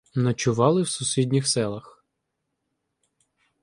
[0.15, 2.03] Ночували в сусідніх селах.